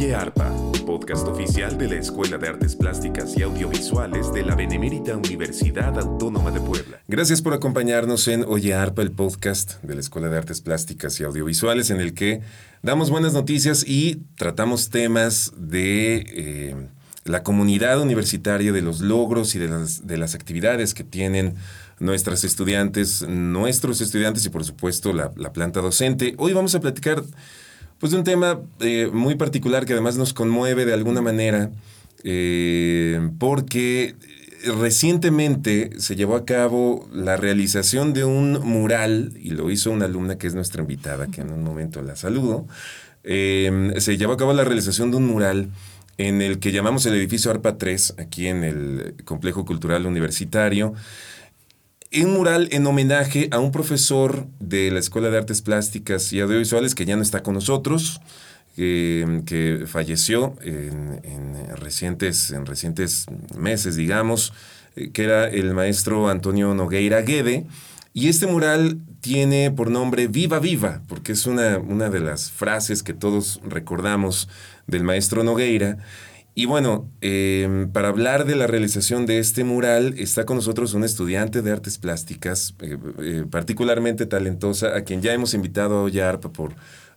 [0.00, 0.50] Oye Arpa,
[0.86, 6.50] podcast oficial de la Escuela de Artes Plásticas y Audiovisuales de la Benemérita Universidad Autónoma
[6.50, 7.02] de Puebla.
[7.06, 11.24] Gracias por acompañarnos en Oye Arpa, el podcast de la Escuela de Artes Plásticas y
[11.24, 12.40] Audiovisuales, en el que
[12.80, 16.76] damos buenas noticias y tratamos temas de eh,
[17.24, 21.56] la comunidad universitaria, de los logros y de las, de las actividades que tienen
[21.98, 26.34] nuestras estudiantes, nuestros estudiantes y por supuesto la planta docente.
[26.38, 27.22] Hoy vamos a platicar
[28.00, 31.70] pues de un tema eh, muy particular que además nos conmueve de alguna manera,
[32.24, 34.16] eh, porque
[34.64, 40.38] recientemente se llevó a cabo la realización de un mural, y lo hizo una alumna
[40.38, 42.66] que es nuestra invitada, que en un momento la saludo,
[43.22, 45.68] eh, se llevó a cabo la realización de un mural
[46.16, 50.94] en el que llamamos el edificio ARPA 3, aquí en el Complejo Cultural Universitario,
[52.12, 56.94] un mural en homenaje a un profesor de la Escuela de Artes Plásticas y Audiovisuales
[56.94, 58.20] que ya no está con nosotros,
[58.76, 61.20] que falleció en,
[61.76, 64.52] recientes, en recientes meses, digamos,
[64.96, 67.66] eh, que era el maestro Antonio Nogueira Guede.
[68.12, 73.02] Y este mural tiene por nombre Viva Viva, porque es una, una de las frases
[73.02, 74.48] que todos recordamos
[74.86, 75.98] del maestro Nogueira.
[76.60, 81.06] Y bueno, em, para hablar de la realización de este mural está con nosotros una
[81.06, 86.52] estudiante de artes plásticas, eh, eh, particularmente talentosa, a quien ya hemos invitado a Ollarpa
[86.52, 86.74] por,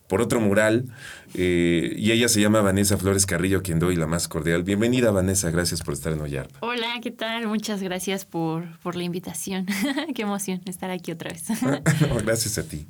[0.08, 0.86] por otro mural.
[1.34, 4.62] Eh, y ella se llama Vanessa Flores Carrillo, quien doy la más cordial.
[4.62, 6.60] Bienvenida, Vanessa, gracias por estar en Ollarpa.
[6.62, 7.46] Hola, ¿qué tal?
[7.46, 9.66] Muchas gracias por, por la invitación.
[10.14, 11.48] Qué emoción estar aquí otra vez.
[12.24, 12.86] gracias a ti.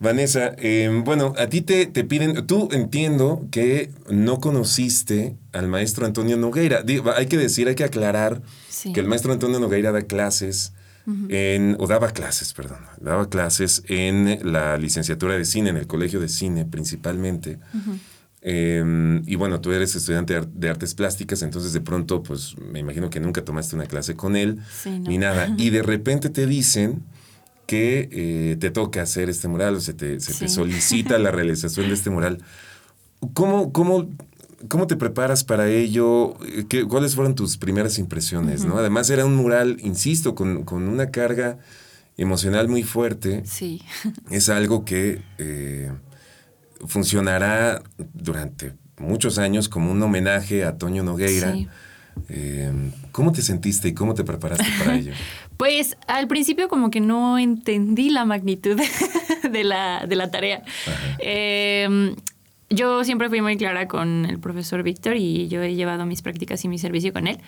[0.00, 6.06] Vanessa, em, bueno, a ti te, te, piden, tú entiendo que no conociste al maestro
[6.06, 6.82] Antonio Nogueira.
[7.16, 8.40] hay que decir, hay que aclarar
[8.94, 10.72] que el maestro Antonio Nogueira da clases
[11.28, 16.18] en, o daba clases, perdón, daba clases en la licenciatura de cine, en el colegio
[16.18, 17.58] de cine principalmente.
[18.40, 23.10] Em, y bueno, tú eres estudiante de artes plásticas, entonces de pronto, pues me imagino
[23.10, 25.54] que nunca tomaste una clase con él, ni nada.
[25.58, 27.02] Y de repente te dicen
[27.70, 32.10] que eh, te toca hacer este mural o se te, solicita la realización de este
[32.10, 32.38] mural.
[33.32, 34.10] ¿Cómo, cómo,
[34.66, 36.34] cómo te preparas para ello?
[36.68, 38.64] ¿Qué, ¿Cuáles fueron tus primeras impresiones?
[38.64, 38.76] ¿no?
[38.76, 41.58] Además era un mural, insisto, con, una carga
[42.16, 43.44] emocional muy fuerte.
[43.46, 43.82] Sí.
[44.32, 45.92] Es algo que eh,
[46.88, 51.52] funcionará durante muchos años como un homenaje a Toño Nogueira.
[51.52, 51.68] Sí.
[52.28, 52.72] Eh,
[53.12, 55.12] ¿Cómo te sentiste y cómo te preparaste para ello?
[55.56, 58.80] Pues al principio como que no entendí la magnitud
[59.50, 60.62] de la, de la tarea.
[61.18, 62.16] Em,
[62.70, 66.64] yo siempre fui muy clara con el profesor Víctor y yo he llevado mis prácticas
[66.64, 67.40] y mi servicio con él.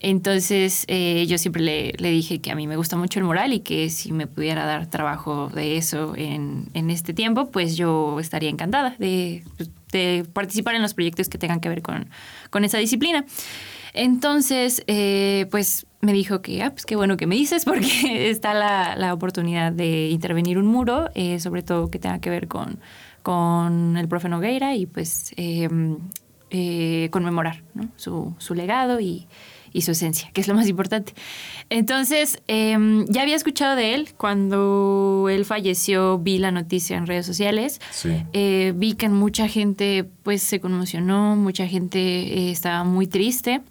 [0.00, 3.52] Entonces eh, yo siempre le, le, dije que a mí me gusta mucho el moral
[3.52, 8.20] y que si me pudiera dar trabajo de eso en, en este tiempo, pues yo
[8.20, 9.42] estaría encantada de,
[9.90, 12.08] de, participar en los proyectos que tengan que ver con,
[12.50, 13.24] con esa disciplina.
[13.94, 17.88] Entonces, eh, pues me dijo que, ah, pues qué bueno que me dices, porque
[18.30, 22.48] está la, la oportunidad de intervenir un muro, eh, sobre todo que tenga que ver
[22.48, 22.78] con,
[23.22, 25.98] con el profe Nogueira y pues em,
[26.50, 27.62] eh, conmemorar
[27.96, 29.26] su, su, legado y,
[29.72, 31.14] y, su esencia, que es lo más importante.
[31.68, 37.26] Entonces, em, ya había escuchado de él cuando él falleció, vi la noticia en redes
[37.26, 37.80] sociales,
[38.32, 43.62] vi que mucha gente pues se conmocionó, mucha gente estaba muy triste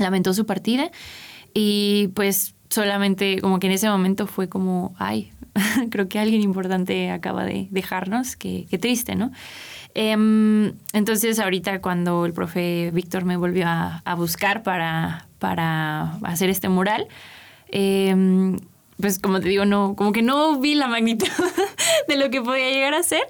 [0.00, 0.90] lamentó su partida
[1.54, 5.32] y pues solamente como que en ese momento fue como, ay,
[5.90, 9.32] creo que alguien importante acaba de dejarnos, qué, triste, ¿no?
[9.94, 16.68] Em, entonces ahorita cuando el profe Víctor me volvió a, buscar para, para hacer este
[16.68, 17.08] mural,
[17.68, 18.56] em,
[19.00, 21.26] pues como te digo, no, como que no vi la magnitud
[22.08, 23.22] de lo que podía llegar a ser,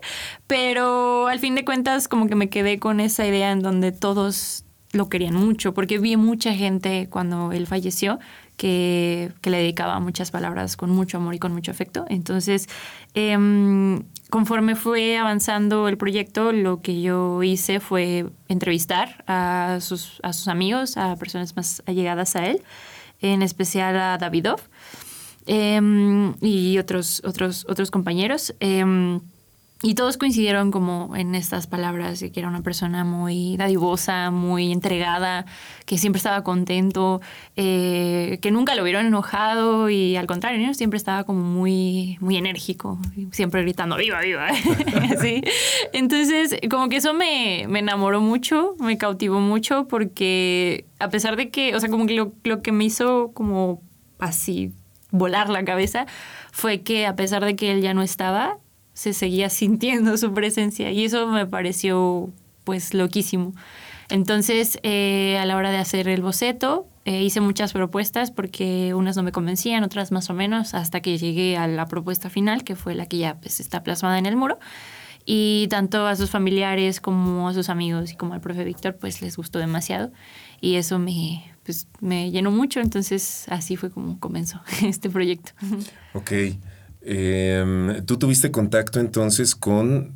[0.46, 4.64] pero al fin de cuentas como que me quedé con esa idea en donde todos
[4.92, 8.18] lo querían mucho, porque vi mucha gente cuando él falleció
[8.56, 12.04] que, le dedicaba muchas palabras con mucho amor y con mucho afecto.
[12.08, 12.68] Entonces,
[13.14, 20.32] em, conforme fue avanzando el proyecto, lo que yo hice fue entrevistar a sus, a
[20.32, 22.62] sus amigos, a personas más allegadas a él,
[23.20, 24.60] en especial a Davidov
[25.46, 28.54] em, y otros, otros, otros compañeros.
[28.60, 29.20] Em,
[29.82, 35.46] y todos coincidieron como en estas palabras, que era una persona muy dadivosa, muy entregada,
[35.86, 37.22] que siempre estaba contento,
[37.56, 42.98] eh, que nunca lo vieron enojado y al contrario, siempre estaba como muy, muy enérgico,
[43.32, 44.48] siempre gritando, viva, viva.
[45.94, 51.48] Entonces, como que eso me, me, enamoró mucho, me cautivó mucho, porque a pesar de
[51.48, 53.80] que, o sea, como que lo, lo que me hizo como
[54.18, 54.74] así
[55.10, 56.04] volar la cabeza
[56.52, 58.58] fue que a pesar de que él ya no estaba,
[59.00, 62.28] se seguía sintiendo su presencia y eso me pareció
[62.64, 63.54] pues loquísimo.
[64.10, 69.16] Entonces, eh, a la hora de hacer el boceto, eh, hice muchas propuestas porque unas
[69.16, 72.76] no me convencían, otras más o menos, hasta que llegué a la propuesta final, que
[72.76, 74.58] fue la que ya pues, está plasmada en el muro.
[75.24, 79.22] Y tanto a sus familiares como a sus amigos y como al profe Víctor, pues
[79.22, 80.12] les gustó demasiado.
[80.60, 85.52] Y eso me, pues, me llenó mucho, entonces así fue como comenzó este proyecto.
[86.12, 86.32] Ok.
[87.02, 90.12] Em, ¿Tú tuviste contacto entonces con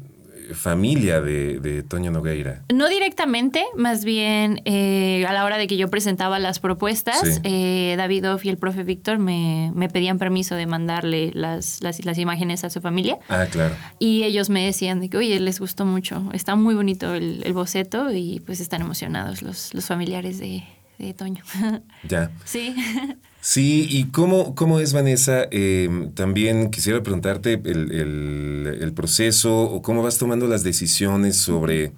[0.53, 2.63] familia de, Toño Nogueira?
[2.73, 7.95] No directamente, más bien eh, a la hora de que yo presentaba las propuestas, eh,
[7.97, 12.71] David Off y el profe Víctor me, pedían permiso de mandarle las, las, imágenes a
[12.71, 13.19] su familia.
[13.29, 13.75] Ah, claro.
[13.99, 17.53] Y ellos me decían de que, oye, les gustó mucho, está muy bonito el, el
[17.53, 20.65] boceto y pues están emocionados los, los familiares de,
[20.99, 21.45] de Toño.
[22.09, 22.31] Ya.
[22.45, 22.75] Sí.
[23.47, 30.17] Sí, y cómo, cómo es, Vanessa, em, también quisiera preguntarte el, proceso o cómo vas
[30.17, 31.93] tomando las decisiones sobre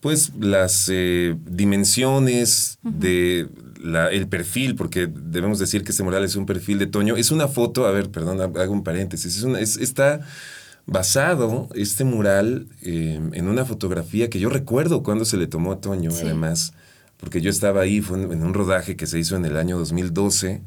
[0.00, 3.48] pues las eh, dimensiones de
[4.12, 7.16] el perfil, porque debemos decir que este mural es un perfil de Toño.
[7.16, 10.20] Es una foto, a ver, perdón, hago un paréntesis, es, está
[10.84, 15.80] basado este mural em, en una fotografía que yo recuerdo cuando se le tomó a
[15.80, 16.74] Toño, además
[17.22, 20.60] porque yo estaba ahí, fue en, un rodaje que se hizo en el año 2012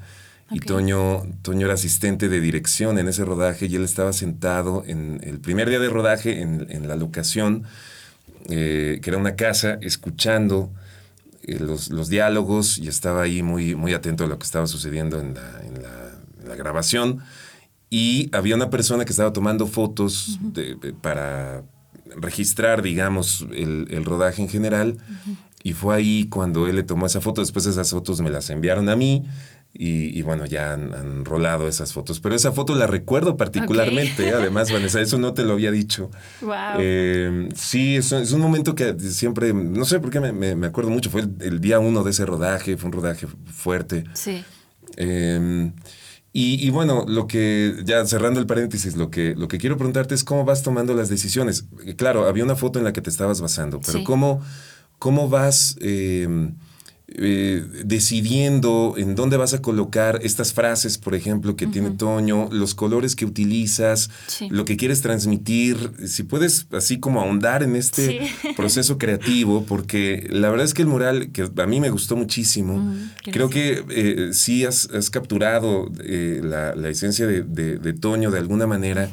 [0.52, 5.19] y Toño, Toño era asistente de dirección en ese rodaje y él estaba sentado en
[5.24, 7.63] el primer día de rodaje en, la locación,
[8.48, 10.72] eh, que era una casa, escuchando
[11.44, 15.34] eh, los, diálogos y estaba ahí muy, muy atento a lo que estaba sucediendo en
[15.34, 17.19] la, grabación.
[17.90, 20.40] Y había una persona que estaba tomando fotos
[21.01, 21.63] para
[22.16, 24.98] registrar, digamos, el, rodaje en general.
[25.65, 27.41] Y fue ahí cuando él le tomó esa foto.
[27.41, 29.23] Después esas fotos me las enviaron a mí.
[29.73, 32.19] Y, bueno, ya han, rolado esas fotos.
[32.19, 34.29] Pero esa foto la recuerdo particularmente.
[34.35, 36.12] Además, Vanessa, eso no te lo había dicho.
[36.41, 36.53] Wow.
[36.77, 41.09] Eh, sí, es, es, un momento que siempre, no sé por qué me, acuerdo mucho.
[41.09, 42.77] Fue el, día uno de ese rodaje.
[42.77, 44.03] Fue un rodaje fuerte.
[44.13, 44.45] Sí.
[44.97, 45.73] Em,
[46.31, 50.23] y, bueno, lo que, ya cerrando el paréntesis, lo que, lo que quiero preguntarte es
[50.23, 51.65] cómo vas tomando las decisiones.
[51.97, 54.44] Claro, había una foto en la que te estabas basando, pero ¿cómo
[55.00, 56.27] cómo vas eh,
[57.18, 62.74] eh, decidiendo en dónde vas a colocar estas frases, por ejemplo, que tiene Toño, los
[62.74, 64.09] colores que utilizas,
[64.50, 68.21] lo que quieres transmitir, si puedes así como ahondar en este
[68.57, 72.94] proceso creativo, porque la verdad es que el mural, que a mí me gustó muchísimo,
[73.24, 79.09] creo que eh, sí has, capturado la, esencia de, Toño de alguna manera.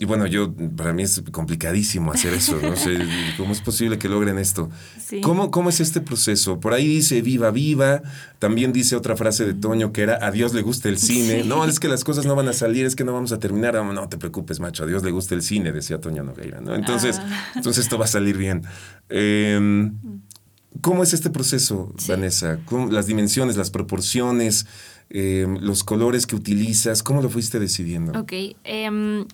[0.00, 2.96] Y bueno, yo, para mí es complicadísimo hacer eso, no sé,
[3.36, 4.70] ¿cómo es posible que logren esto?
[5.22, 6.58] ¿Cómo, ¿Cómo es este proceso?
[6.58, 8.00] Por ahí dice viva, viva,
[8.38, 11.44] también dice otra frase de Toño que era a Dios le gusta el cine.
[11.44, 13.74] No, es que las cosas no van a salir, es que no vamos a terminar.
[13.74, 16.74] No, te preocupes, macho, a Dios le gusta el cine, decía Toño Nogueira, ¿no?
[16.74, 17.52] Entonces, ah.
[17.56, 18.62] entonces esto va a salir bien.
[19.10, 19.98] Em,
[20.80, 22.58] ¿Cómo es este proceso, Vanessa?
[22.90, 24.64] las dimensiones, las proporciones,
[25.10, 28.18] em, los colores que utilizas, ¿cómo lo fuiste decidiendo?
[28.18, 28.32] Ok.
[28.64, 29.26] Um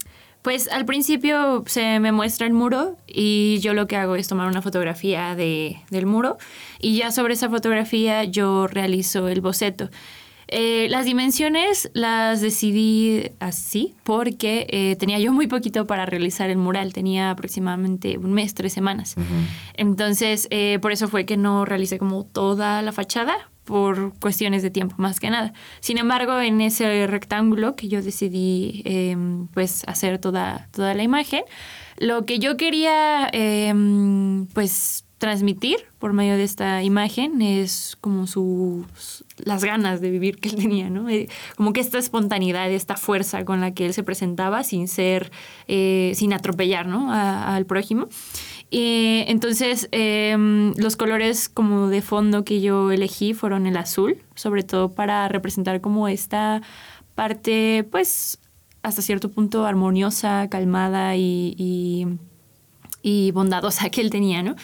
[0.47, 4.47] pues al principio se me muestra el muro y yo lo que hago es tomar
[4.47, 6.39] una fotografía de, del muro
[6.79, 9.91] y ya sobre esa fotografía yo realizo el boceto.
[10.47, 16.59] Eh, las dimensiones las decidí así porque eh, tenía yo muy poquito para realizar el
[16.59, 19.17] mural, tenía aproximadamente un mes, tres semanas.
[19.75, 24.71] Entonces, eh, por eso fue que no realicé como toda la fachada, por cuestiones de
[24.71, 25.53] tiempo más que nada.
[25.81, 31.43] Sin embargo, en ese rectángulo que yo decidí em, pues hacer toda, toda la imagen,
[31.99, 39.25] lo que yo quería em, pues transmitir por medio de esta imagen es como sus
[39.39, 41.09] las ganas de vivir que él tenía, ¿no?
[41.09, 45.31] Eh, como que esta espontaneidad, esta fuerza con la que él se presentaba sin ser,
[45.69, 47.13] eh, sin atropellar, ¿no?
[47.13, 48.09] al prójimo.
[48.71, 54.65] Y entonces, em, los colores como de fondo que yo elegí fueron el azul, sobre
[54.65, 56.63] todo para representar como esta
[57.15, 58.41] parte, pues,
[58.83, 62.19] hasta cierto punto armoniosa, calmada y
[63.33, 64.57] bondadosa que él tenía, ¿no?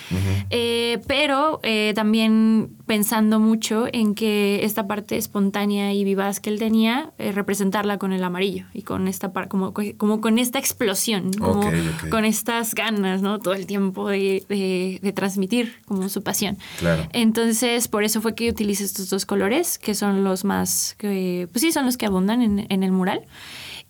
[0.50, 6.58] Eh, pero eh, también pensando mucho en que esta parte espontánea y vivaz que él
[6.58, 11.70] tenía, eh, representarla con el amarillo y con esta como, como con esta explosión, como
[12.10, 13.38] con estas ganas, ¿no?
[13.38, 16.58] Todo el tiempo de, de, transmitir como su pasión.
[16.78, 17.06] Claro.
[17.12, 21.62] Entonces, por eso fue que utilicé estos dos colores, que son los más, que, pues
[21.62, 23.22] sí, son los que abundan en, en el mural.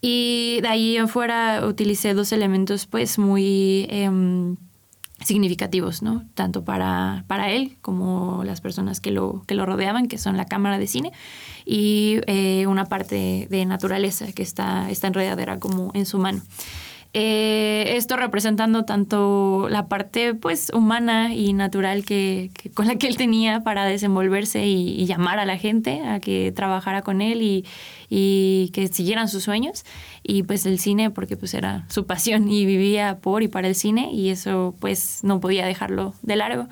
[0.05, 4.57] Y de ahí en fuera utilicé dos elementos pues muy em,
[5.25, 6.25] significativos, ¿no?
[6.35, 10.47] Tanto para, para él como las personas que lo, que lo rodeaban, que son la
[10.47, 11.13] cámara de cine,
[11.65, 16.43] y eh, una parte de naturaleza que está, está enredadera como en su mano.
[17.15, 23.19] Eh, esto representando tanto la parte pues humana y natural que, con la que él
[23.19, 27.67] tenía para desenvolverse y, llamar a la gente a que trabajara con él y,
[28.09, 29.85] y, que siguieran sus sueños
[30.23, 33.75] y pues el cine porque pues era su pasión y vivía por y para el
[33.75, 36.69] cine y eso pues no podía dejarlo de largo.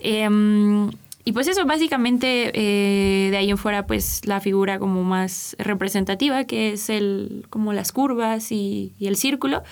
[0.00, 0.90] Em,
[1.28, 6.44] y pues eso, básicamente eh, de ahí en fuera, pues la figura como más representativa,
[6.44, 9.62] que es el, como las curvas y, el círculo,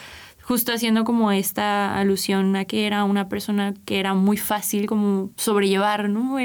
[0.43, 5.31] justo haciendo como esta alusión a que era una persona que era muy fácil como
[5.39, 6.37] sobrellevar, ¿no?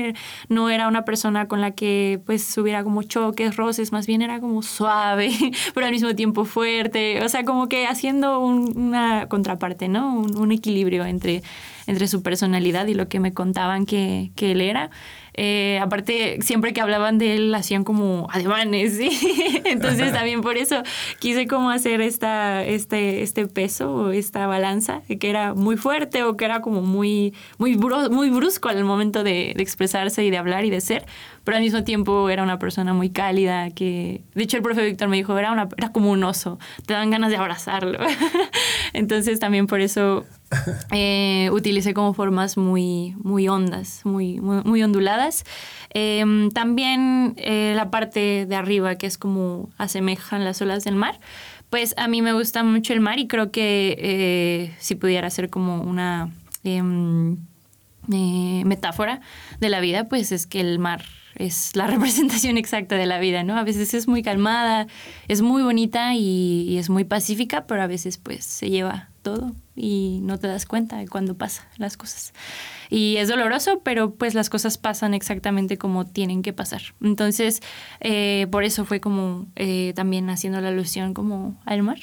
[0.47, 4.39] No era una persona con la que pues hubiera como choques, roces, más bien era
[4.39, 5.29] como suave,
[5.73, 10.21] pero al mismo tiempo fuerte, o sea, como que haciendo una contraparte, ¿no?
[10.21, 11.43] Un, equilibrio entre,
[11.87, 14.89] entre su personalidad y lo que me contaban que, que él era.
[15.33, 18.99] Eh, aparte, siempre que hablaban de él, hacían como ademanes.
[19.65, 20.83] Entonces también por eso
[21.19, 26.35] quise como hacer esta, este, este peso o esta balanza, que era muy fuerte o
[26.35, 30.69] que era como muy, muy, muy brusco al momento de, expresarse y de hablar y
[30.69, 31.05] de ser,
[31.43, 35.07] pero al mismo tiempo era una persona muy cálida, que de hecho el profe Víctor
[35.07, 37.99] me dijo, era, una, era como un oso, te dan ganas de abrazarlo.
[38.93, 40.25] Entonces también por eso
[40.91, 45.43] eh, utilicé como formas muy, muy hondas, muy, muy, onduladas.
[45.89, 51.19] Em, también eh, la parte de arriba, que es como asemejan las olas del mar.
[51.69, 55.49] Pues a mí me gusta mucho el mar y creo que eh, si pudiera ser
[55.49, 56.29] como una
[58.11, 59.21] em, metáfora
[59.59, 61.03] de la vida, pues es que el mar
[61.35, 63.57] es la representación exacta de la vida, ¿no?
[63.57, 64.87] A veces es muy calmada,
[65.27, 69.53] es muy bonita y, y es muy pacífica, pero a veces pues se lleva todo
[69.75, 72.33] y no te das cuenta de cuando pasan las cosas.
[72.89, 76.81] Y es doloroso, pero pues las cosas pasan exactamente como tienen que pasar.
[77.01, 77.61] Entonces,
[78.01, 81.99] eh, por eso fue como eh, también haciendo la alusión como al mar.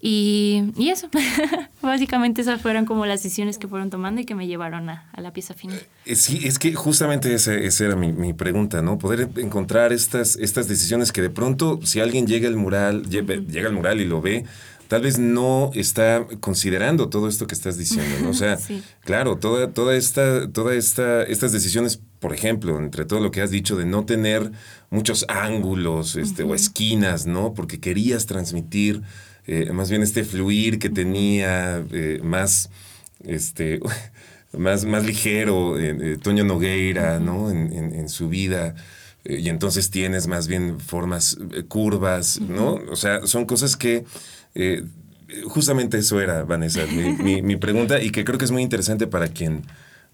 [0.00, 1.08] Y, y eso,
[1.82, 5.20] básicamente esas fueron como las decisiones que fueron tomando y que me llevaron a, a
[5.20, 5.80] la pieza final.
[6.04, 8.98] Eh, sí, es que justamente esa, era mi, mi, pregunta, ¿no?
[8.98, 13.74] Poder encontrar estas, estas decisiones que de pronto, si alguien llega al mural, llega al
[13.74, 14.44] mural y lo ve,
[14.88, 18.30] tal vez no está considerando todo esto que estás diciendo, ¿no?
[18.30, 18.58] O sea,
[19.04, 23.50] claro, toda, toda esta, toda esta, estas decisiones, por ejemplo, entre todo lo que has
[23.50, 24.50] dicho de no tener
[24.90, 27.52] muchos ángulos este, o esquinas, ¿no?
[27.52, 29.02] Porque querías transmitir
[29.46, 32.70] eh, más bien este fluir que tenía eh, más,
[33.24, 33.80] este,
[34.56, 37.50] más, más ligero eh, Toño Nogueira, ¿no?
[37.50, 38.74] En, en, su vida
[39.24, 41.36] y entonces tienes más bien formas
[41.68, 42.80] curvas, ¿no?
[42.90, 44.06] O sea, son cosas que
[44.58, 44.84] eh,
[45.46, 49.62] justamente eso era, Vanessa, mi, pregunta y que creo que es muy interesante para quien,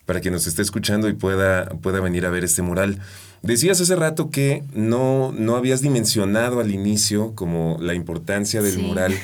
[0.06, 2.98] para quien nos esté escuchando y pueda, pueda venir a ver este mural.
[3.42, 9.14] Decías hace rato que no, no habías dimensionado al inicio como la importancia del mural.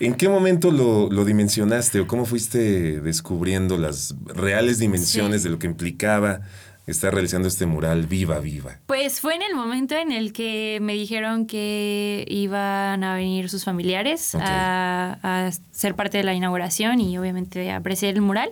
[0.00, 5.66] ¿En qué momento lo, dimensionaste o cómo fuiste descubriendo las reales dimensiones de lo que
[5.66, 6.40] implicaba
[6.92, 8.78] está realizando este mural Viva Viva?
[8.86, 13.64] Pues fue en el momento en el que me dijeron que iban a venir sus
[13.64, 18.50] familiares a, ser parte de la inauguración y obviamente a apreciar el mural.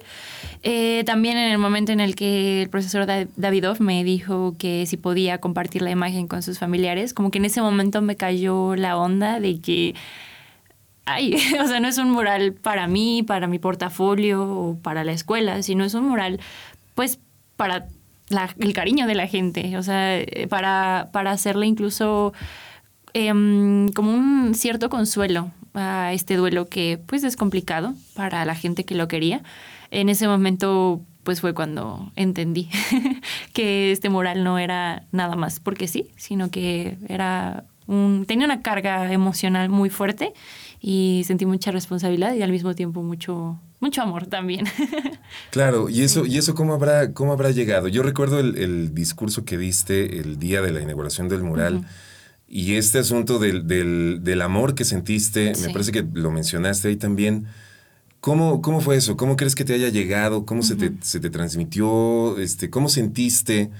[0.62, 4.96] Eh, también en el momento en el que el profesor Davidov me dijo que si
[4.96, 8.96] podía compartir la imagen con sus familiares, como que en ese momento me cayó la
[8.96, 9.94] onda de que
[11.08, 15.12] ay, o sea, no es un mural para mí, para mi portafolio o para la
[15.12, 16.40] escuela, sino es un mural
[16.94, 17.18] pues
[17.56, 17.86] para
[18.58, 22.32] el cariño de la gente, o sea, eh, para, para hacerle incluso
[23.14, 28.84] em, como un cierto consuelo a este duelo que pues es complicado para la gente
[28.84, 29.42] que lo quería.
[29.90, 32.70] En ese momento pues fue cuando entendí
[33.52, 38.62] que este mural no era nada más porque sí, sino que era un, tenía una
[38.62, 40.32] carga emocional muy fuerte
[40.80, 44.66] y sentí mucha responsabilidad y al mismo tiempo mucho, mucho amor también.
[45.50, 47.88] Claro, y eso, y eso cómo habrá, cómo habrá llegado.
[47.88, 51.86] Yo recuerdo el, discurso que diste el día de la inauguración del mural.
[52.48, 56.96] Y este asunto del, del, del, amor que sentiste, me parece que lo mencionaste ahí
[56.96, 57.46] también.
[58.20, 59.16] ¿Cómo, ¿Cómo fue eso?
[59.16, 60.44] ¿Cómo crees que te haya llegado?
[60.44, 62.36] ¿Cómo se, te, se, te, transmitió?
[62.38, 63.70] Este, ¿Cómo sentiste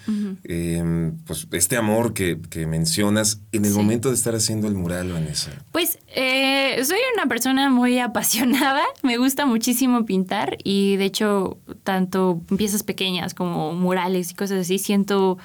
[0.44, 5.12] em, pues, este amor que, que mencionas en el momento de estar haciendo el mural,
[5.12, 5.50] Vanessa?
[5.72, 12.40] Pues eh, soy una persona muy apasionada, me gusta muchísimo pintar y de hecho tanto
[12.56, 15.38] piezas pequeñas como murales y cosas así siento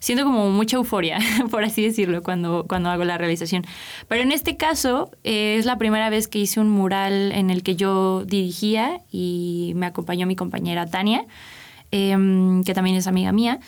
[0.00, 1.18] siento como mucha euforia,
[1.50, 3.64] por así decirlo, cuando, cuando hago la realización.
[4.08, 7.62] Pero en este caso eh, es la primera vez que hice un mural en el
[7.62, 11.26] que yo dirigía y me acompañó mi compañera Tania,
[11.92, 13.60] em, que también es amiga mía.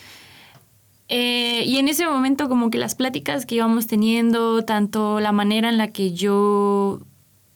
[1.07, 5.69] Eh, y en ese momento como que las pláticas que íbamos teniendo, tanto la manera
[5.69, 7.01] en la que yo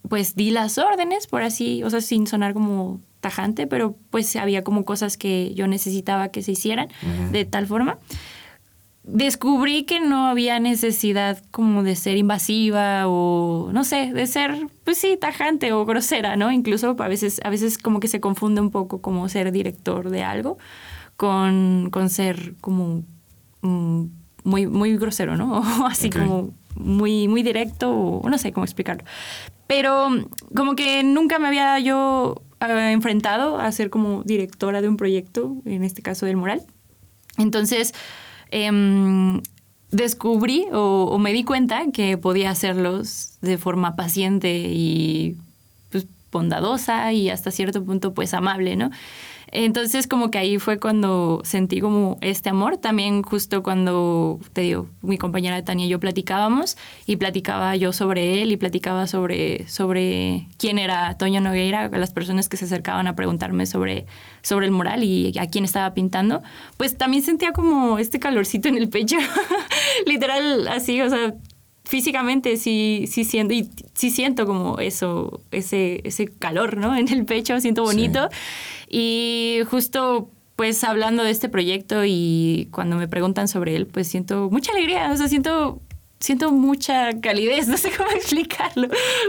[0.08, 4.64] pues di las órdenes, por así, o sea, sin sonar como tajante, pero pues había
[4.64, 6.88] como cosas que yo necesitaba que se hicieran
[7.32, 7.98] de tal forma.
[9.10, 14.98] Descubrí que no había necesidad como de ser invasiva o no sé, de ser pues
[14.98, 16.52] sí, tajante o grosera, ¿no?
[16.52, 20.24] Incluso a veces a veces como que se confunde un poco como ser director de
[20.24, 20.58] algo
[21.16, 23.06] con, con ser como
[23.62, 24.04] mm,
[24.44, 25.62] muy muy grosero, ¿no?
[25.82, 29.06] O así como muy muy directo o no sé cómo explicarlo.
[29.68, 30.10] Pero
[30.54, 35.56] como que nunca me había yo eh, enfrentado a ser como directora de un proyecto,
[35.64, 36.64] en este caso del mural.
[37.38, 37.94] Entonces,
[38.52, 39.42] em,
[39.92, 45.38] descubrí o, me di cuenta que podía hacerlos de forma paciente y
[45.92, 48.92] pues, bondadosa y hasta cierto punto pues amable, ¿no?
[49.52, 52.78] Entonces como que ahí fue cuando sentí como este amor.
[52.78, 58.42] También justo cuando, te digo, mi compañera Tania y yo platicábamos y platicaba yo sobre
[58.42, 63.16] él y platicaba sobre, sobre quién era Toño Nogueira, las personas que se acercaban a
[63.16, 64.06] preguntarme sobre,
[64.42, 66.44] sobre el mural y a quién estaba pintando,
[66.78, 69.18] pues también sentía como este calorcito en el pecho,
[70.06, 71.34] literal así, o sea,
[71.88, 76.96] físicamente sí, sí siento, y sí siento como eso, ese, ese calor, ¿no?
[76.98, 78.30] En el pecho, siento bonito.
[78.90, 84.50] Y justo pues hablando de este proyecto y cuando me preguntan sobre él, pues siento
[84.50, 85.80] mucha alegría, o sea, siento
[86.20, 88.88] siento mucha calidez, no sé cómo explicarlo,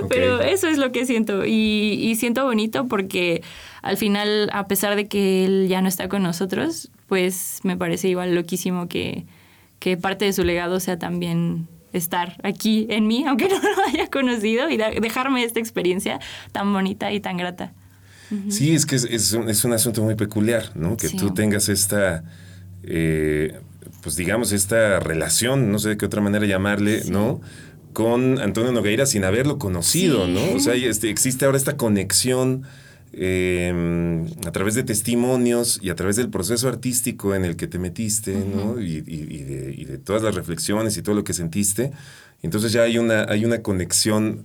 [0.08, 3.42] pero eso es lo que siento y, y, siento bonito porque
[3.82, 8.08] al final, a pesar de que él ya no está con nosotros, pues me parece
[8.08, 9.26] igual loquísimo que,
[9.80, 14.08] que parte de su legado sea también estar aquí en mí, aunque no lo haya
[14.08, 16.20] conocido, y dejarme esta experiencia
[16.52, 17.72] tan bonita y tan grata.
[18.50, 20.98] Sí, es que es, un, es, un, asunto muy peculiar, ¿no?
[20.98, 22.24] Que tú tengas esta,
[22.82, 23.58] eh,
[24.02, 27.40] pues digamos, esta relación, no sé de qué otra manera llamarle, ¿no?
[27.94, 30.40] Con Antonio Nogueira sin haberlo conocido, ¿no?
[30.54, 32.64] O sea, este, existe ahora esta conexión
[33.20, 37.80] Em, a través de testimonios y a través del proceso artístico en el que te
[37.80, 38.80] metiste, ¿no?
[38.80, 41.90] Y, de, todas las reflexiones y todo lo que sentiste.
[42.42, 44.44] Entonces ya hay una, hay una conexión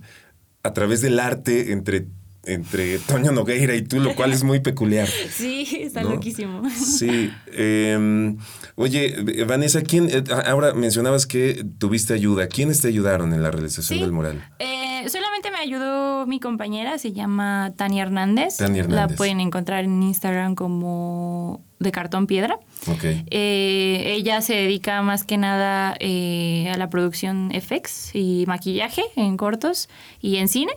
[0.64, 2.08] a través del arte entre
[2.46, 5.08] entre Toño Nogueira y tú, lo cual es muy peculiar.
[5.30, 6.62] Sí, está loquísimo.
[6.70, 7.30] Sí.
[7.56, 8.36] Em,
[8.74, 12.48] oye, Vanessa, ¿quién, eh, ahora mencionabas que tuviste ayuda.
[12.48, 14.44] ¿Quiénes te ayudaron en la realización del mural?
[14.58, 18.56] Eh, solamente me ayudó mi compañera, se llama Tania Hernández.
[18.56, 19.10] Tania Hernández.
[19.10, 22.58] La pueden encontrar en Instagram como de cartón piedra.
[22.96, 23.24] Okay.
[23.30, 29.88] Eh, ella se dedica más que nada a la producción FX y maquillaje en cortos
[30.20, 30.72] y en cine.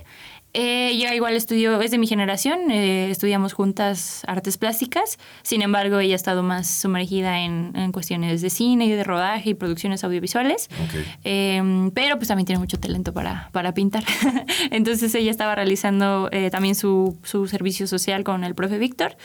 [0.53, 5.99] Eh, ella igual estudió, es de mi generación, eh, estudiamos juntas artes plásticas, sin embargo
[5.99, 10.69] ella ha estado más sumergida en, cuestiones de cine y de rodaje y producciones audiovisuales,
[11.23, 14.03] em, pero pues también tiene mucho talento para, para pintar.
[14.71, 19.15] Entonces ella estaba realizando eh, también su, su, servicio social con el profe Víctor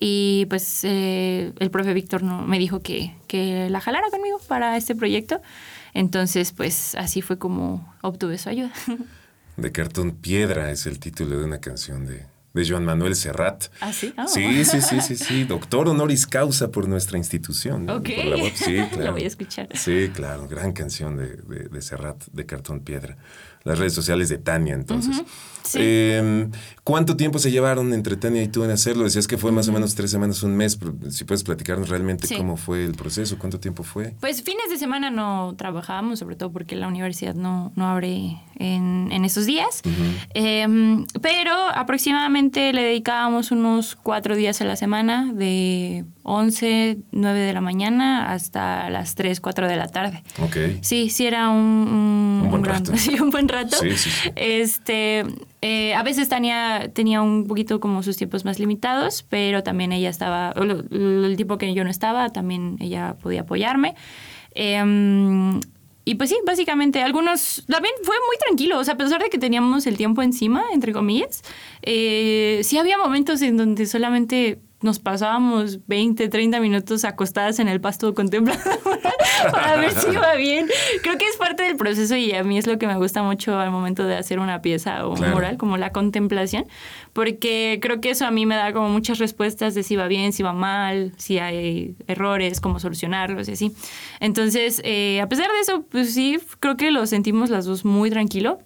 [0.00, 4.94] y pues el profe Víctor no, me dijo que, que la jalara conmigo para este
[4.94, 5.40] proyecto.
[5.92, 8.72] Entonces pues así fue como obtuve su ayuda.
[9.58, 13.64] de cartón piedra es el título de una canción de, de Joan Manuel Serrat.
[13.80, 14.14] ¿Ah, sí?
[14.16, 14.26] Oh.
[14.26, 15.44] Sí, sí, sí, sí, sí.
[15.48, 17.90] Doctor honoris causa por nuestra institución.
[17.90, 18.08] Ok.
[18.54, 19.02] Sí, claro.
[19.02, 19.68] La voy a escuchar.
[19.74, 20.48] Sí, claro.
[20.48, 23.16] Gran canción de, de, de Serrat, de cartón piedra.
[23.68, 25.22] Las redes sociales de Tania, entonces.
[25.74, 26.50] Em,
[26.84, 29.04] ¿Cuánto tiempo se llevaron entre Tania y tú en hacerlo?
[29.04, 30.78] Decías que fue más o menos tres semanas, un mes.
[31.10, 34.14] si puedes platicarnos realmente cómo fue el proceso, cuánto tiempo fue.
[34.20, 39.24] Pues fines de semana no trabajábamos, sobre todo porque la universidad no, no abre en,
[39.24, 39.82] esos días.
[40.32, 47.52] Em, pero aproximadamente le dedicábamos unos cuatro días a la semana, de 11, 9 de
[47.52, 50.22] la mañana hasta las 3, 4 de la tarde.
[50.42, 50.56] Ok.
[50.82, 52.92] Sí, sí era un, un, buen rato.
[52.96, 53.57] Sí, un buen rato.
[53.66, 55.24] Sí, sí, Este,
[55.62, 60.10] eh, a veces Tania tenía un poquito como sus tiempos más limitados, pero también ella
[60.10, 63.94] estaba, el tiempo que yo no estaba, también ella podía apoyarme.
[64.54, 65.60] Em,
[66.04, 69.38] y pues sí, básicamente, algunos, también fue muy tranquilo, o sea, a pesar de que
[69.38, 71.42] teníamos el tiempo encima, entre comillas,
[71.82, 77.80] eh, sí había momentos en donde solamente nos pasábamos 20, 30 minutos acostadas en el
[77.80, 78.64] pasto contemplando
[79.50, 80.68] para ver si iba bien.
[81.02, 83.58] Creo que es parte del proceso y a mí es lo que me gusta mucho
[83.58, 86.66] al momento de hacer una pieza o un mural, como la contemplación,
[87.12, 90.32] porque creo que eso a mí me da como muchas respuestas de si va bien,
[90.32, 93.72] si va mal, si hay errores, cómo solucionarlos y así.
[94.20, 98.10] Entonces, eh, a pesar de eso, pues sí, creo que lo sentimos las dos muy
[98.10, 98.58] tranquilo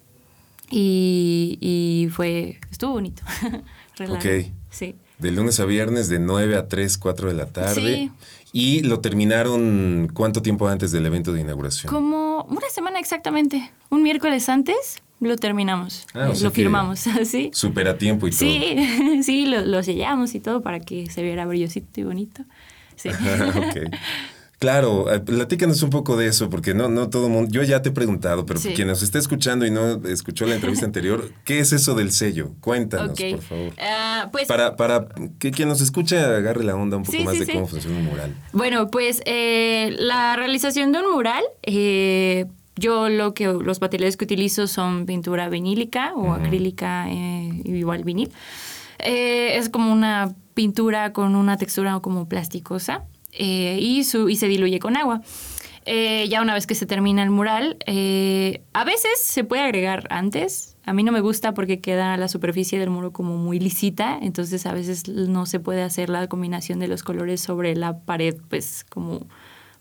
[0.69, 3.23] y, y fue, estuvo bonito.
[4.09, 4.25] ok.
[4.69, 4.95] Sí.
[5.19, 8.11] De lunes a viernes de 9 a 3, 4 de la tarde.
[8.55, 11.91] Y lo terminaron cuánto tiempo antes del evento de inauguración?
[11.91, 13.71] Como una semana exactamente.
[13.89, 17.49] Un miércoles antes lo terminamos, Ah, o eh, sea lo firmamos, ¿sí?
[17.51, 18.39] Súper a tiempo y todo.
[18.39, 22.43] Sí, sí, lo, lo sellamos y todo para que se viera brillosito y bonito.
[22.95, 23.09] Sí.
[23.55, 23.95] ok.
[24.63, 27.49] Claro, eh, platícanos un poco de eso, porque no, no todo mundo.
[27.51, 28.69] Yo ya te he preguntado, pero Sí.
[28.73, 32.51] quien nos esté escuchando y no escuchó la entrevista anterior, ¿qué es eso del sello?
[32.61, 33.73] Cuéntanos, por favor.
[33.77, 37.33] Ah, pues Para, para que quien nos escuche agarre la onda un poco Sí, más
[37.33, 38.33] sí, de cómo funciona un mural.
[38.53, 42.45] Bueno, pues eh, la realización de un mural, eh,
[42.77, 48.31] yo lo que los materiales que utilizo son pintura vinílica o acrílica, eh, igual vinil.
[48.99, 53.03] Eh, es como una pintura con una textura como plasticosa
[53.37, 55.21] eh, y, se diluye con agua.
[55.85, 60.07] Eh, ya una vez que se termina el mural, eh, a veces se puede agregar
[60.09, 60.77] antes.
[60.85, 64.65] A mí no me gusta porque queda la superficie del muro como muy lisita, entonces
[64.65, 68.85] a veces no se puede hacer la combinación de los colores sobre la pared, pues
[68.89, 69.27] como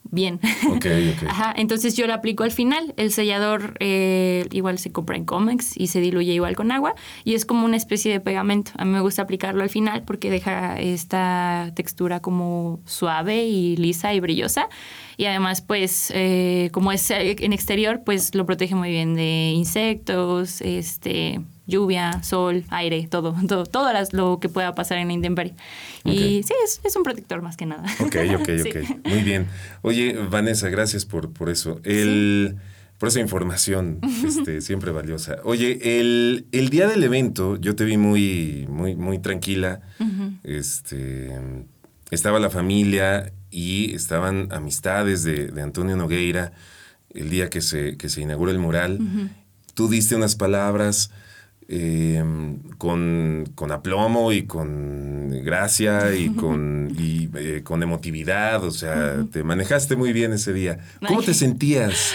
[0.05, 0.41] bien.
[0.69, 1.23] Ok, ok.
[1.29, 2.95] Ajá, entonces yo lo aplico al final.
[2.97, 7.35] El sellador eh, igual se compra en Comex y se diluye igual con agua y
[7.35, 8.73] es como una especie de pegamento.
[8.77, 14.13] A mí me gusta aplicarlo al final porque deja esta textura como suave y lisa
[14.15, 14.69] y brillosa.
[15.17, 19.53] Y además, pues, eh, como es eh, en exterior, pues lo protege muy bien de
[19.55, 21.41] insectos, este,
[21.73, 25.55] lluvia, sol, aire, todo, todo, todo las- lo que pueda pasar en la intemperie.
[26.05, 26.47] Y Ok.
[26.47, 27.85] sí, es, es un protector más que nada.
[28.01, 28.69] Ok, ok, Sí.
[28.71, 29.07] ok.
[29.07, 29.47] Muy bien.
[29.83, 31.81] Oye, Vanessa, gracias por, por eso.
[31.85, 32.57] El,
[32.99, 35.39] Por esa información este, siempre valiosa.
[35.43, 39.81] Oye, el, el día del evento yo te vi muy, muy, muy tranquila.
[40.45, 41.33] este,
[42.11, 46.53] estaba la familia y estaban amistades de, de Antonio Nogueira
[47.15, 48.99] el día que se, que se inauguró el mural.
[49.75, 51.11] Tú diste unas palabras
[51.69, 52.23] eh,
[52.79, 59.43] con, con aplomo y con gracia y con, y, eh, con emotividad, o sea, te
[59.45, 60.79] manejaste muy bien ese día.
[61.07, 62.15] ¿Cómo te sentías?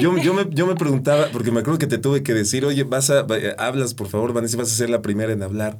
[0.00, 2.84] Yo, yo, me, yo me preguntaba, porque me acuerdo que te tuve que decir, oye,
[2.84, 5.78] vas a, va- hablas, por favor, Vanessa, vas a ser la primera en hablar.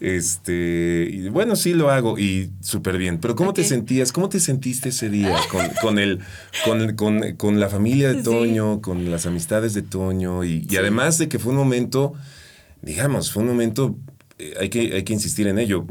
[0.00, 3.18] Este, y bueno, sí lo hago y súper bien.
[3.18, 4.12] Pero ¿cómo te sentías?
[4.12, 6.20] ¿Cómo te sentiste ese día con, con el,
[6.64, 8.22] con, con- con la familia de Sí.
[8.24, 10.42] Toño, con las amistades de Toño?
[10.42, 12.14] Y, y además de que fue un momento,
[12.82, 13.96] digamos, fue un momento,
[14.38, 15.86] eh, hay, que, hay que insistir en ello,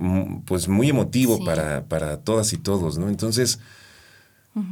[0.45, 1.43] pues muy emotivo Sí.
[1.45, 3.07] para, para todas y todos, ¿no?
[3.09, 3.59] Entonces,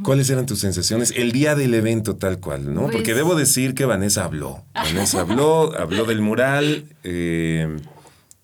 [0.02, 2.82] ¿cuáles eran tus sensaciones el día del evento tal cual, ¿no?
[2.82, 4.64] Porque Pues- debo decir que Vanessa habló.
[4.74, 6.84] Vanessa habló, habló del mural.
[7.04, 7.76] eh,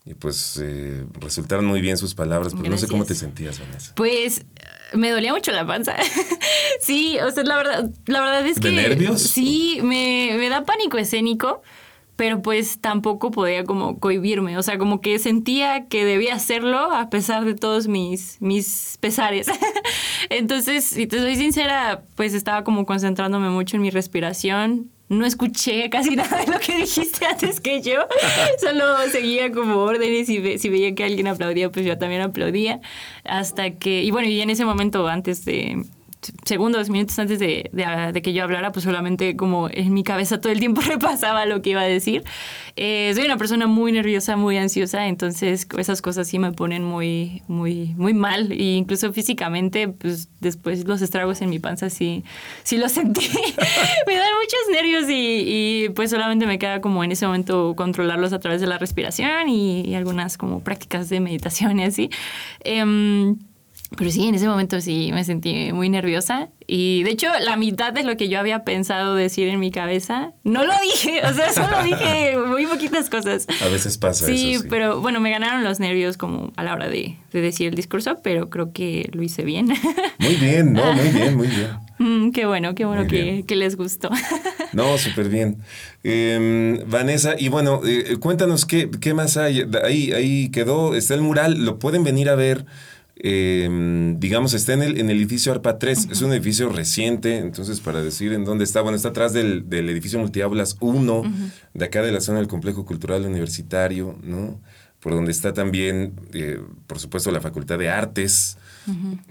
[0.06, 3.92] y pues eh, resultaron muy bien sus palabras, pero no sé cómo te sentías, Vanessa.
[3.96, 4.44] Pues
[4.92, 5.96] me dolía mucho la panza.
[6.80, 8.76] sí, o sea, la verdad, la verdad es ¿De que.
[8.76, 9.22] nervios?
[9.22, 11.62] Sí, me, me da pánico escénico,
[12.16, 14.56] pero pues tampoco podía como cohibirme.
[14.58, 19.48] O sea, como que sentía que debía hacerlo a pesar de todos mis, mis pesares.
[20.30, 24.90] Entonces, si te soy sincera, pues estaba como concentrándome mucho en mi respiración.
[25.08, 28.06] No escuché casi nada de lo que dijiste antes que yo.
[28.60, 32.80] Solo seguía como órdenes y ve- si veía que alguien aplaudía, pues yo también aplaudía.
[33.24, 35.84] Hasta que, y bueno, y en ese momento, antes de,
[36.44, 40.40] segundos, minutos antes de, de- de que yo hablara, pues solamente como en mi cabeza
[40.40, 42.24] todo el tiempo repasaba lo que iba a decir.
[42.76, 47.42] Eh, soy una persona muy nerviosa, muy ansiosa, entonces esas cosas sí me ponen muy,
[47.48, 48.50] muy, muy mal.
[48.52, 52.24] E incluso físicamente, pues después los estragos en mi panza sí,
[52.64, 53.28] sí los sentí.
[54.06, 58.32] me dan muchos nervios y, y, pues solamente me queda como en ese momento controlarlos
[58.32, 62.10] a través de la respiración y, y algunas como prácticas de meditación y así.
[62.64, 63.36] Em,
[63.96, 66.48] pero sí, en ese momento sí me sentí muy nerviosa.
[66.66, 70.32] Y de hecho, la mitad de lo que yo había pensado decir en mi cabeza,
[70.44, 71.20] no lo dije.
[71.24, 73.46] O sea, solo dije muy poquitas cosas.
[73.62, 74.62] A veces pasa Sí, eso.
[74.62, 77.74] Sí, pero bueno, me ganaron los nervios como a la hora de, de decir el
[77.74, 79.68] discurso, pero creo que lo hice bien.
[80.18, 81.70] Muy bien, no, muy bien, muy bien.
[81.98, 84.10] Mm, qué bueno, qué bueno que, que les gustó.
[84.72, 85.58] No, súper bien.
[86.02, 89.64] Eh, Vanessa, y bueno, eh, cuéntanos qué, qué más hay.
[89.84, 92.66] Ahí, ahí quedó, está el mural, lo pueden venir a ver.
[93.16, 97.80] Eh, digamos, está en el, en el edificio ARPA 3, es un edificio reciente, entonces
[97.80, 101.22] para decir en dónde está, bueno, está atrás del, del edificio Multiaulas 1,
[101.74, 104.60] de acá de la zona del Complejo Cultural Universitario, ¿no?
[104.98, 108.56] Por donde está también, eh, por supuesto, la Facultad de Artes.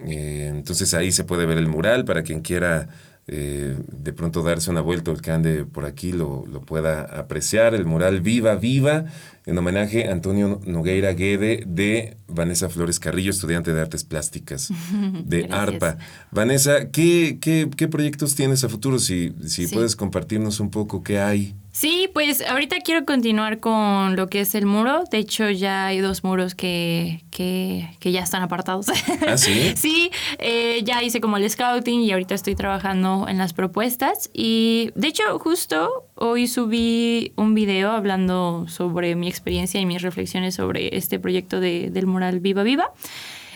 [0.06, 2.90] Eh, entonces ahí se puede ver el mural para quien quiera
[3.26, 7.04] eh, de pronto darse una vuelta o el que ande por aquí lo, lo pueda
[7.04, 7.74] apreciar.
[7.74, 9.06] El mural Viva, Viva.
[9.46, 14.72] En homenaje a Antonio Nogueira Guede de Vanessa Flores Carrillo, estudiante de Artes Plásticas
[15.26, 15.98] de ARPA.
[16.32, 19.00] Vanessa, ¿qué, qué, qué proyectos tienes a futuro?
[19.00, 21.56] Si, si puedes compartirnos un poco qué hay.
[21.74, 25.06] Sí, pues ahorita quiero continuar con lo que es el muro.
[25.10, 28.88] De hecho, ya hay dos muros que, que, ya están apartados.
[29.28, 29.74] ¿Ah, sí?
[29.76, 34.30] sí, eh, ya hice como el scouting y ahorita estoy trabajando en las propuestas.
[34.34, 40.56] Y de hecho, justo hoy subí un video hablando sobre mi experiencia y mis reflexiones
[40.56, 42.92] sobre este proyecto de, del mural Viva Viva.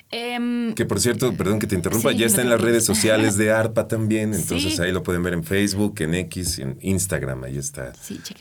[0.09, 3.51] Em, que por cierto, perdón que te interrumpa, ya está en las redes sociales de
[3.51, 7.91] ARPA también, entonces ahí lo pueden ver en Facebook, en X, en Instagram, ahí está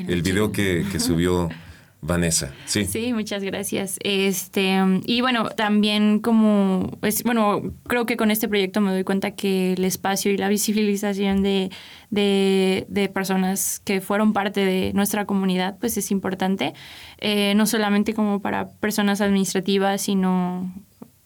[0.06, 1.48] el video que, subió
[2.00, 2.52] Vanessa.
[2.66, 2.84] Sí.
[2.84, 3.98] Sí, muchas gracias.
[4.02, 9.32] Este, y bueno, también como, es, bueno, creo que con este proyecto me doy cuenta
[9.32, 11.70] que el espacio y la visibilización de,
[12.10, 16.74] de, personas que fueron parte de nuestra comunidad, pues es importante,
[17.18, 20.70] eh, no solamente como para personas administrativas, sino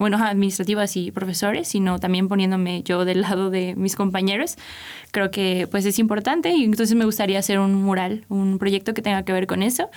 [0.00, 4.56] bueno, administrativas y profesores, sino también poniéndome yo del lado de mis compañeros.
[5.10, 9.02] Creo que pues es importante y entonces me gustaría hacer un mural, un proyecto que
[9.02, 9.90] tenga que ver con eso.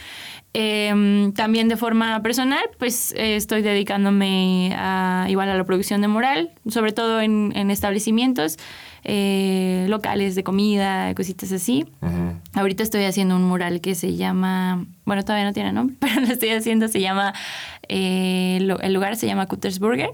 [0.53, 6.51] Em, también de forma personal, pues estoy dedicándome a, igual a la producción de mural,
[6.67, 8.57] sobre todo en, en establecimientos.
[9.05, 11.85] Eh, locales de comida, cositas así.
[12.53, 16.27] Ahorita estoy haciendo un mural que se llama, bueno, todavía no tiene nombre, pero lo
[16.27, 17.33] estoy haciendo, se llama,
[17.87, 20.11] eh, el lugar se llama Cutters Burger.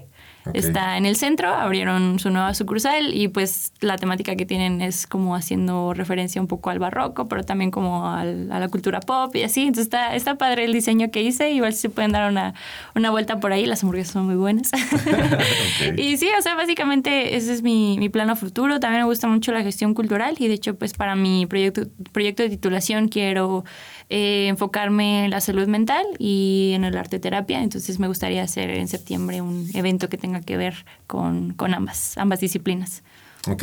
[0.54, 5.06] Está en el centro, abrieron su nueva sucursal y pues la temática que tienen es
[5.06, 9.42] como haciendo referencia un poco al barroco, pero también como a la cultura pop y
[9.42, 9.62] así.
[9.62, 12.54] Entonces está, está padre el diseño que hice, igual si se pueden dar una,
[12.94, 14.70] una vuelta por ahí, las hamburguesas son muy buenas.
[15.96, 18.80] Y sí, o sea, básicamente ese es mi, mi plano futuro.
[18.80, 22.42] También me gusta mucho la gestión cultural y de hecho pues para mi proyecto, proyecto
[22.42, 23.64] de titulación quiero
[24.12, 27.62] eh, enfocarme en la salud mental y en el arte terapia.
[27.62, 32.40] Entonces me gustaría hacer en septiembre un evento que tenga que ver con, ambas, ambas
[32.40, 33.04] disciplinas.
[33.48, 33.62] Ok.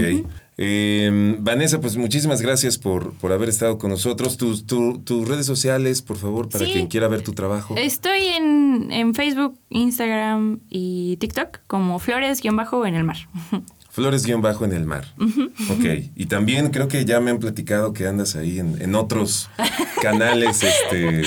[0.60, 4.38] Em, Vanessa, pues muchísimas gracias por, por haber estado con nosotros.
[4.38, 7.76] Tus, tus redes sociales, por favor, para quien quiera ver tu trabajo.
[7.78, 13.18] Estoy en, en Facebook, Instagram y TikTok como Flores-en el mar.
[13.98, 15.06] Flores-bajo en el mar.
[15.18, 16.12] Ok.
[16.16, 19.50] Y también creo que ya me han platicado que andas ahí en, en otros
[20.04, 21.24] canales, este,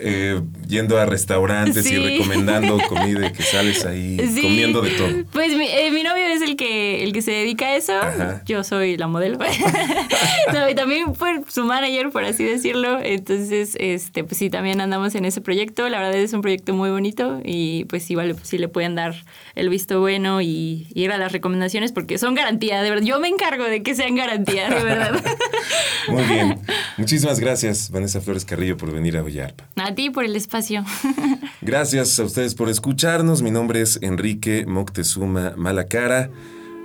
[0.00, 5.08] eh, yendo a restaurantes y recomendando comida y que sales ahí comiendo de todo.
[5.32, 7.94] Pues eh, mi, novio es el que, el que se dedica a eso.
[8.46, 9.38] Yo soy la modelo.
[10.70, 12.98] y también fue su manager, por así decirlo.
[13.02, 15.88] Entonces, este, pues sí, también andamos en ese proyecto.
[15.88, 19.14] La verdad es un proyecto muy bonito y pues igual pues, sí le pueden dar
[19.54, 23.04] el visto bueno y, ir a las recomendaciones porque son garantía, de verdad.
[23.04, 25.22] Yo me encargo de que sean garantía, de verdad.
[26.08, 26.60] muy bien.
[26.96, 29.68] Muchísimas gracias, Vanessa Flores Carrillo, por venir a Villarpa.
[29.88, 30.84] A ti por el espacio.
[31.62, 33.40] Gracias a ustedes por escucharnos.
[33.40, 36.30] Mi nombre es Enrique Moctezuma Malacara.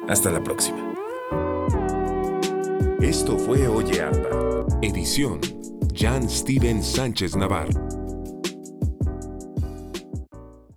[0.07, 0.93] Hasta la próxima.
[3.01, 4.65] Esto fue Oye Arpa.
[4.81, 5.41] Edición
[5.93, 8.02] Jan Steven Sánchez Navarro.